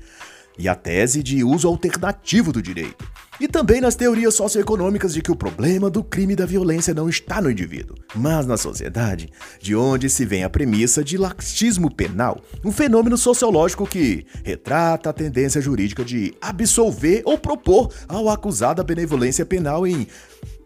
e 0.59 0.69
a 0.69 0.75
tese 0.75 1.23
de 1.23 1.43
uso 1.43 1.69
alternativo 1.69 2.53
do 2.53 2.61
direito. 2.61 3.09
E 3.41 3.49
também 3.49 3.81
nas 3.81 3.95
teorias 3.97 4.35
socioeconômicas 4.35 5.15
de 5.15 5.23
que 5.23 5.31
o 5.31 5.37
problema 5.37 5.89
do 5.89 6.05
crime 6.05 6.35
e 6.35 6.37
da 6.37 6.45
violência 6.45 6.93
não 6.93 7.09
está 7.09 7.41
no 7.41 7.51
indivíduo, 7.51 7.97
mas 8.15 8.47
na 8.47 8.59
sociedade, 8.59 9.31
de 9.59 9.75
onde 9.75 10.11
se 10.11 10.27
vem 10.27 10.45
a 10.45 10.51
premissa 10.51 11.03
de 11.03 11.17
laxismo 11.17 11.91
penal, 11.91 12.39
um 12.63 12.71
fenômeno 12.71 13.17
sociológico 13.17 13.87
que 13.87 14.27
retrata 14.45 15.09
a 15.09 15.15
tendência 15.15 15.63
jurídica 15.63 16.05
de 16.05 16.35
absolver 16.39 17.23
ou 17.25 17.39
propor 17.39 17.91
ao 18.07 18.29
acusado 18.29 18.83
a 18.83 18.85
benevolência 18.85 19.47
penal 19.47 19.87
em 19.87 20.07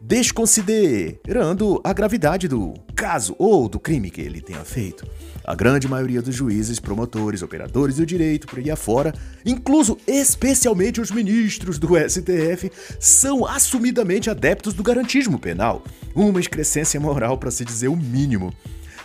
desconsiderando 0.07 1.81
a 1.83 1.91
gravidade 1.95 2.47
do 2.47 2.75
caso 2.95 3.35
ou 3.39 3.71
do 3.71 3.81
crime 3.81 4.11
que 4.11 4.21
ele 4.21 4.43
tenha 4.43 4.63
feito. 4.63 5.07
A 5.43 5.55
grande 5.55 5.89
maioria 5.89 6.21
dos 6.21 6.35
juízes, 6.35 6.79
promotores, 6.79 7.41
operadores 7.41 7.97
do 7.97 8.05
direito 8.05 8.47
por 8.47 8.59
aí 8.59 8.71
afora, 8.71 9.15
incluso 9.47 9.97
especialmente 10.07 11.01
os 11.01 11.11
ministros 11.11 11.79
do 11.79 11.97
STF, 11.97 12.71
são 13.01 13.47
assumidamente 13.47 14.29
adeptos 14.29 14.75
do 14.75 14.83
garantismo 14.83 15.39
penal, 15.39 15.83
uma 16.15 16.41
excrescência 16.41 17.01
moral 17.01 17.39
para 17.39 17.51
se 17.51 17.65
dizer 17.65 17.89
o 17.89 17.97
mínimo. 17.97 18.53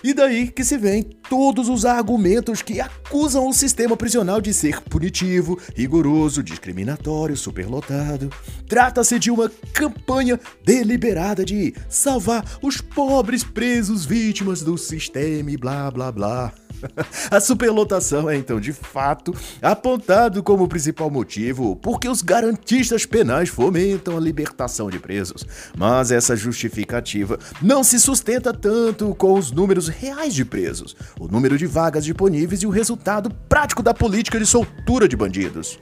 E 0.03 0.13
daí 0.13 0.47
que 0.47 0.63
se 0.63 0.77
vem 0.77 1.03
todos 1.03 1.67
os 1.67 1.85
argumentos 1.85 2.61
que 2.61 2.79
acusam 2.79 3.47
o 3.47 3.53
sistema 3.53 3.97
prisional 3.97 4.39
de 4.39 4.53
ser 4.53 4.81
punitivo, 4.81 5.59
rigoroso, 5.75 6.41
discriminatório, 6.41 7.35
superlotado. 7.35 8.29
Trata-se 8.67 9.19
de 9.19 9.29
uma 9.29 9.51
campanha 9.73 10.39
deliberada 10.63 11.43
de 11.43 11.73
salvar 11.89 12.45
os 12.61 12.79
pobres 12.79 13.43
presos 13.43 14.05
vítimas 14.05 14.61
do 14.61 14.77
sistema 14.77 15.51
e 15.51 15.57
blá 15.57 15.91
blá 15.91 16.11
blá. 16.11 16.53
A 17.29 17.39
superlotação 17.39 18.29
é 18.29 18.35
então 18.35 18.59
de 18.59 18.73
fato 18.73 19.33
apontado 19.61 20.41
como 20.43 20.67
principal 20.67 21.09
motivo 21.09 21.75
porque 21.75 22.07
os 22.07 22.21
garantistas 22.21 23.05
penais 23.05 23.49
fomentam 23.49 24.17
a 24.17 24.19
libertação 24.19 24.89
de 24.89 24.99
presos. 24.99 25.45
Mas 25.77 26.11
essa 26.11 26.35
justificativa 26.35 27.37
não 27.61 27.83
se 27.83 27.99
sustenta 27.99 28.53
tanto 28.53 29.13
com 29.15 29.33
os 29.33 29.51
números 29.51 29.87
reais 29.87 30.33
de 30.33 30.45
presos, 30.45 30.95
o 31.19 31.27
número 31.27 31.57
de 31.57 31.65
vagas 31.65 32.05
disponíveis 32.05 32.61
e 32.61 32.67
o 32.67 32.71
resultado 32.71 33.29
prático 33.47 33.83
da 33.83 33.93
política 33.93 34.39
de 34.39 34.45
soltura 34.45 35.07
de 35.07 35.15
bandidos. 35.15 35.79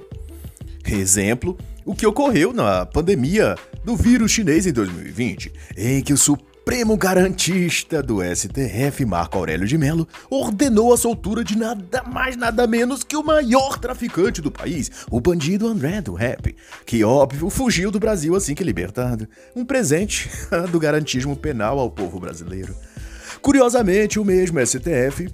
Exemplo, 0.86 1.58
o 1.86 1.94
que 1.94 2.08
ocorreu 2.08 2.54
na 2.54 2.86
pandemia 2.86 3.56
do 3.84 3.96
vírus 3.96 4.32
chinês 4.32 4.66
em 4.66 4.72
2020, 4.72 5.52
em 5.76 6.02
que 6.02 6.14
o 6.14 6.18
Supremo 6.68 6.98
Garantista 6.98 8.04
do 8.04 8.18
STF, 8.22 9.06
Marco 9.06 9.38
Aurélio 9.38 9.66
de 9.66 9.78
Mello, 9.78 10.06
ordenou 10.30 10.92
a 10.92 10.98
soltura 10.98 11.42
de 11.42 11.58
nada 11.58 12.04
mais 12.04 12.36
nada 12.36 12.68
menos 12.68 13.06
que 13.06 13.16
o 13.16 13.24
maior 13.24 13.80
traficante 13.80 14.42
do 14.42 14.52
país, 14.52 14.92
o 15.10 15.22
bandido 15.22 15.66
André 15.66 16.02
do 16.02 16.14
Rap, 16.14 16.54
que 16.86 17.06
óbvio 17.06 17.50
fugiu 17.50 17.90
do 17.90 18.02
Brasil 18.02 18.36
assim 18.36 18.54
que 18.54 18.66
libertado. 18.66 19.30
Um 19.56 19.64
presente 19.64 20.30
do 20.70 20.78
garantismo 20.78 21.38
penal 21.38 21.80
ao 21.80 21.90
povo 21.90 22.20
brasileiro. 22.20 22.76
Curiosamente, 23.42 24.20
o 24.20 24.26
mesmo 24.26 24.60
STF 24.60 25.30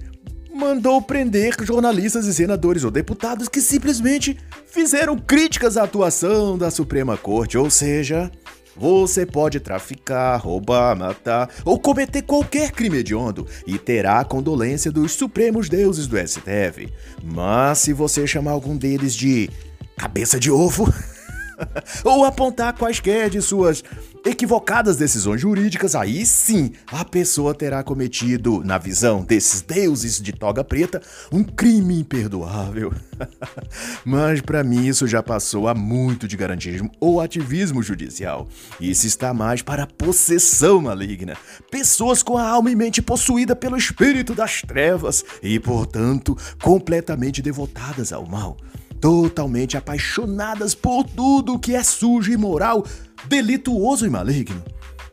mandou 0.54 1.02
prender 1.02 1.56
jornalistas 1.64 2.26
e 2.26 2.32
senadores 2.32 2.84
ou 2.84 2.92
deputados 2.92 3.48
que 3.48 3.60
simplesmente 3.60 4.38
fizeram 4.68 5.18
críticas 5.18 5.76
à 5.76 5.82
atuação 5.82 6.56
da 6.56 6.70
Suprema 6.70 7.16
Corte, 7.16 7.58
ou 7.58 7.68
seja, 7.68 8.30
você 8.76 9.24
pode 9.24 9.60
traficar, 9.60 10.36
roubar, 10.36 10.96
matar 10.96 11.50
ou 11.64 11.78
cometer 11.78 12.22
qualquer 12.22 12.72
crime 12.72 12.98
hediondo 12.98 13.46
e 13.66 13.78
terá 13.78 14.20
a 14.20 14.24
condolência 14.24 14.90
dos 14.90 15.12
supremos 15.12 15.68
deuses 15.68 16.06
do 16.06 16.16
STF. 16.16 16.92
Mas 17.22 17.78
se 17.78 17.92
você 17.92 18.26
chamar 18.26 18.52
algum 18.52 18.76
deles 18.76 19.14
de 19.14 19.48
cabeça 19.96 20.40
de 20.40 20.50
ovo 20.50 20.92
ou 22.04 22.24
apontar 22.24 22.76
quaisquer 22.76 23.30
de 23.30 23.40
suas 23.40 23.82
equivocadas 24.24 24.96
decisões 24.96 25.40
jurídicas, 25.40 25.94
aí 25.94 26.24
sim 26.24 26.72
a 26.90 27.04
pessoa 27.04 27.54
terá 27.54 27.82
cometido, 27.82 28.62
na 28.64 28.78
visão 28.78 29.22
desses 29.22 29.60
deuses 29.60 30.20
de 30.20 30.32
toga 30.32 30.64
preta, 30.64 31.02
um 31.30 31.44
crime 31.44 32.00
imperdoável. 32.00 32.92
Mas 34.04 34.40
para 34.40 34.64
mim 34.64 34.86
isso 34.86 35.06
já 35.06 35.22
passou 35.22 35.68
a 35.68 35.74
muito 35.74 36.26
de 36.26 36.36
garantismo 36.36 36.90
ou 36.98 37.20
ativismo 37.20 37.82
judicial. 37.82 38.48
Isso 38.80 39.06
está 39.06 39.34
mais 39.34 39.60
para 39.60 39.86
possessão 39.86 40.80
maligna. 40.80 41.36
Pessoas 41.70 42.22
com 42.22 42.38
a 42.38 42.48
alma 42.48 42.70
e 42.70 42.76
mente 42.76 43.02
possuída 43.02 43.54
pelo 43.54 43.76
espírito 43.76 44.34
das 44.34 44.62
trevas 44.62 45.24
e, 45.42 45.60
portanto, 45.60 46.36
completamente 46.62 47.42
devotadas 47.42 48.12
ao 48.12 48.26
mal 48.26 48.56
totalmente 49.04 49.76
apaixonadas 49.76 50.74
por 50.74 51.04
tudo 51.04 51.58
que 51.58 51.74
é 51.74 51.82
sujo 51.82 52.30
e 52.30 52.34
imoral, 52.34 52.82
delituoso 53.26 54.06
e 54.06 54.08
maligno. 54.08 54.64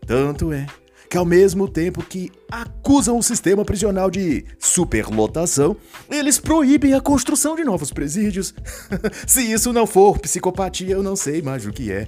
Tanto 0.07 0.53
é 0.53 0.65
que, 1.09 1.17
ao 1.17 1.25
mesmo 1.25 1.67
tempo 1.67 2.01
que 2.01 2.31
acusam 2.49 3.17
o 3.17 3.21
sistema 3.21 3.65
prisional 3.65 4.09
de 4.09 4.45
superlotação, 4.57 5.75
eles 6.09 6.39
proíbem 6.39 6.93
a 6.93 7.01
construção 7.01 7.53
de 7.53 7.65
novos 7.65 7.91
presídios. 7.91 8.53
Se 9.27 9.41
isso 9.41 9.73
não 9.73 9.85
for 9.85 10.17
psicopatia, 10.19 10.93
eu 10.93 11.03
não 11.03 11.17
sei 11.17 11.41
mais 11.41 11.65
o 11.65 11.73
que 11.73 11.91
é. 11.91 12.07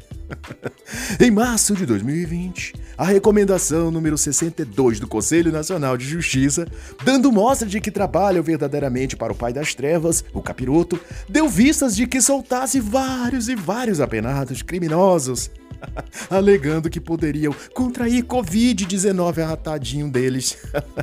Em 1.20 1.32
março 1.32 1.76
de 1.76 1.86
2020, 1.86 2.74
a 2.98 3.06
recomendação 3.06 3.92
número 3.92 4.18
62 4.18 5.00
do 5.00 5.08
Conselho 5.08 5.52
Nacional 5.52 5.98
de 5.98 6.06
Justiça, 6.06 6.68
dando 7.04 7.32
mostra 7.32 7.68
de 7.68 7.80
que 7.80 7.92
trabalham 7.92 8.44
verdadeiramente 8.44 9.16
para 9.16 9.34
o 9.34 9.36
Pai 9.36 9.54
das 9.54 9.74
Trevas, 9.74 10.24
o 10.34 10.42
capiroto, 10.42 11.00
deu 11.28 11.48
vistas 11.48 11.96
de 11.96 12.08
que 12.08 12.22
soltasse 12.22 12.80
vários 12.80 13.48
e 13.50 13.56
vários 13.56 14.00
apenados 14.00 14.62
criminosos 14.62 15.50
alegando 16.30 16.90
que 16.90 17.00
poderiam 17.00 17.54
contrair 17.74 18.24
Covid-19 18.24 19.40
arratadinho 19.40 20.10
deles. 20.10 20.58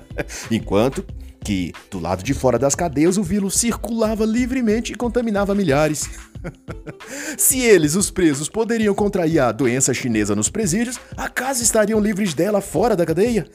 Enquanto 0.51 1.05
que, 1.43 1.73
do 1.91 1.99
lado 1.99 2.23
de 2.23 2.35
fora 2.35 2.59
das 2.59 2.75
cadeias, 2.75 3.17
o 3.17 3.23
vírus 3.23 3.55
circulava 3.55 4.25
livremente 4.25 4.93
e 4.93 4.97
contaminava 4.97 5.55
milhares. 5.55 6.09
Se 7.37 7.61
eles, 7.61 7.95
os 7.95 8.11
presos, 8.11 8.49
poderiam 8.49 8.95
contrair 8.95 9.41
a 9.41 9.53
doença 9.53 9.95
chinesa 9.95 10.35
nos 10.35 10.49
presídios, 10.49 10.99
acaso 11.17 11.63
estariam 11.63 12.01
livres 12.01 12.35
dela 12.35 12.61
fora 12.61 12.97
da 12.97 13.07
cadeia? 13.07 13.47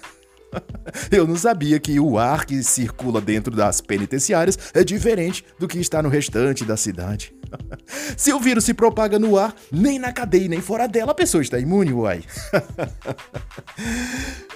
Eu 1.12 1.28
não 1.28 1.36
sabia 1.36 1.80
que 1.80 2.00
o 2.00 2.18
ar 2.18 2.46
que 2.46 2.64
circula 2.64 3.20
dentro 3.20 3.56
das 3.56 3.82
penitenciárias 3.82 4.58
é 4.74 4.84
diferente 4.84 5.46
do 5.60 5.68
que 5.68 5.80
está 5.80 6.02
no 6.02 6.10
restante 6.10 6.64
da 6.64 6.78
cidade. 6.78 7.34
Se 8.18 8.34
o 8.34 8.40
vírus 8.40 8.66
se 8.66 8.74
propaga 8.74 9.20
no 9.20 9.38
ar, 9.38 9.54
nem 9.72 10.00
na 10.00 10.12
cadeia 10.12 10.48
nem 10.48 10.62
fora 10.62 10.88
dela 10.88 11.12
a 11.12 11.16
pessoa 11.16 11.42
está 11.42 11.60
imune, 11.60 11.94
uai. 11.94 12.24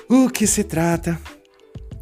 o 0.09 0.29
que 0.29 0.47
se 0.47 0.63
trata 0.63 1.19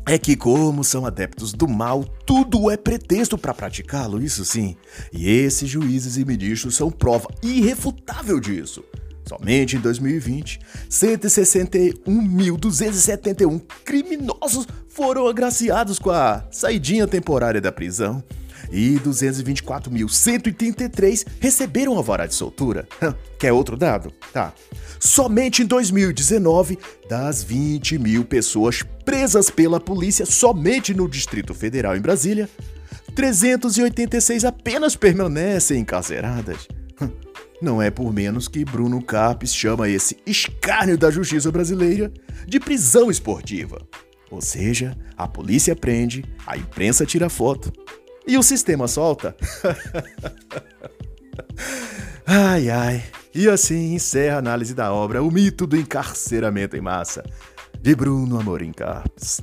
é 0.07 0.17
que, 0.17 0.37
como 0.37 0.85
são 0.85 1.05
adeptos 1.05 1.53
do 1.53 1.67
mal, 1.67 2.05
tudo 2.25 2.71
é 2.71 2.77
pretexto 2.77 3.37
para 3.37 3.53
praticá-lo, 3.53 4.23
isso 4.23 4.45
sim. 4.45 4.77
E 5.11 5.29
esses 5.29 5.69
juízes 5.69 6.15
e 6.15 6.23
ministros 6.23 6.77
são 6.77 6.89
prova 6.89 7.27
irrefutável 7.43 8.39
disso. 8.39 8.81
Somente 9.27 9.75
em 9.75 9.79
2020, 9.79 10.59
161.271 10.89 13.61
criminosos 13.83 14.65
foram 14.87 15.27
agraciados 15.27 15.99
com 15.99 16.11
a 16.11 16.45
saidinha 16.49 17.05
temporária 17.05 17.59
da 17.59 17.73
prisão 17.73 18.23
e 18.71 18.99
224.183 18.99 21.25
receberam 21.39 21.95
alvará 21.95 22.25
de 22.25 22.33
soltura. 22.35 22.87
Quer 23.39 23.53
outro 23.53 23.77
dado? 23.77 24.11
Tá. 24.33 24.53
Somente 24.99 25.61
em 25.61 25.65
2019, 25.65 26.77
das 27.07 27.43
20 27.43 27.99
mil 27.99 28.25
pessoas 28.25 28.83
presas 29.05 29.49
pela 29.49 29.79
polícia 29.79 30.25
somente 30.25 30.93
no 30.93 31.07
Distrito 31.07 31.53
Federal 31.53 31.95
em 31.95 32.01
Brasília, 32.01 32.49
386 33.15 34.43
apenas 34.45 34.95
permanecem 34.95 35.79
encarceradas. 35.79 36.67
Não 37.61 37.81
é 37.81 37.89
por 37.89 38.13
menos 38.13 38.47
que 38.47 38.63
Bruno 38.63 39.01
Carpes 39.01 39.53
chama 39.53 39.89
esse 39.89 40.17
escárnio 40.27 40.97
da 40.97 41.09
justiça 41.09 41.51
brasileira 41.51 42.11
de 42.45 42.59
prisão 42.59 43.09
esportiva. 43.09 43.81
Ou 44.29 44.41
seja, 44.41 44.95
a 45.15 45.27
polícia 45.27 45.75
prende, 45.75 46.23
a 46.45 46.57
imprensa 46.57 47.05
tira 47.05 47.29
foto 47.29 47.71
e 48.27 48.37
o 48.37 48.43
sistema 48.43 48.87
solta. 48.87 49.35
ai 52.25 52.69
ai. 52.69 53.03
E 53.33 53.47
assim 53.47 53.93
encerra 53.93 54.35
a 54.35 54.39
análise 54.39 54.73
da 54.73 54.91
obra 54.91 55.21
O 55.23 55.31
Mito 55.31 55.65
do 55.65 55.77
Encarceramento 55.77 56.75
em 56.75 56.81
Massa, 56.81 57.23
de 57.79 57.95
Bruno 57.95 58.39
Amorim 58.39 58.71
Carpes. 58.71 59.41